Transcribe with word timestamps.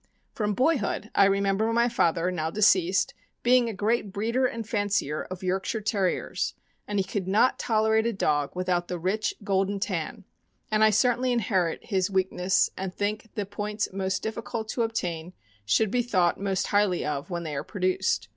* 0.19 0.33
From 0.33 0.55
boyhood, 0.55 1.11
I 1.13 1.25
remember 1.25 1.71
my 1.71 1.87
father 1.87 2.31
(now 2.31 2.49
deceased) 2.49 3.13
being 3.43 3.69
a 3.69 3.71
great 3.71 4.11
breeder 4.11 4.47
and 4.47 4.67
fancier 4.67 5.25
of 5.25 5.43
Yorkshire 5.43 5.81
Terriers, 5.81 6.55
and 6.87 6.97
he 6.97 7.03
could 7.03 7.27
not 7.27 7.59
tolerate 7.59 8.07
a 8.07 8.11
dog 8.11 8.49
without 8.55 8.87
the 8.87 8.97
rich, 8.97 9.35
golden 9.43 9.79
tan, 9.79 10.23
and 10.71 10.83
I 10.83 10.89
certainly 10.89 11.31
inherit 11.31 11.85
his 11.85 12.09
weakness, 12.09 12.71
and 12.75 12.91
think 12.91 13.29
the 13.35 13.45
points 13.45 13.93
most 13.93 14.23
difficult 14.23 14.69
to 14.69 14.81
o'btain 14.81 15.33
should 15.65 15.91
be 15.91 16.01
thought 16.01 16.39
most 16.39 16.65
highly 16.65 17.05
of 17.05 17.29
when 17.29 17.43
they 17.43 17.55
are 17.55 17.63
produced. 17.63 18.27